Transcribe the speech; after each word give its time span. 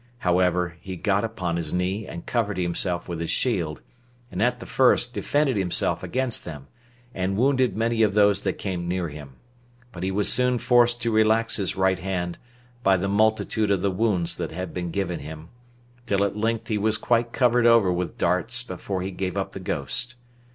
However, 0.17 0.77
he 0.81 0.95
got 0.95 1.23
upon 1.23 1.57
his 1.57 1.71
knee, 1.71 2.07
and 2.07 2.25
covered 2.25 2.57
himself 2.57 3.07
with 3.07 3.19
his 3.19 3.29
shield, 3.29 3.83
and 4.31 4.41
at 4.41 4.59
the 4.59 4.65
first 4.65 5.13
defended 5.13 5.57
himself 5.57 6.01
against 6.01 6.43
them, 6.43 6.65
and 7.13 7.37
wounded 7.37 7.77
many 7.77 8.01
of 8.01 8.15
those 8.15 8.41
that 8.41 8.57
came 8.57 8.87
near 8.87 9.09
him; 9.09 9.35
but 9.91 10.01
he 10.01 10.09
was 10.09 10.27
soon 10.27 10.57
forced 10.57 11.03
to 11.03 11.11
relax 11.13 11.57
his 11.57 11.75
right 11.75 11.99
hand, 11.99 12.39
by 12.81 12.97
the 12.97 13.07
multitude 13.07 13.69
of 13.69 13.83
the 13.83 13.91
wounds 13.91 14.37
that 14.37 14.51
had 14.51 14.73
been 14.73 14.89
given 14.89 15.19
him, 15.19 15.49
till 16.07 16.23
at 16.23 16.35
length 16.35 16.69
he 16.69 16.79
was 16.79 16.97
quite 16.97 17.31
covered 17.31 17.67
over 17.67 17.93
with 17.93 18.17
darts 18.17 18.63
before 18.63 19.03
he 19.03 19.11
gave 19.11 19.37
up 19.37 19.51
the 19.51 19.59
ghost. 19.59 20.15